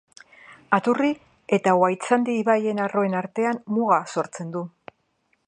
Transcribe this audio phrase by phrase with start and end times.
[0.77, 1.09] Aturri
[1.57, 4.67] eta Uhaitzandi ibaien arroen artean muga sortzen du.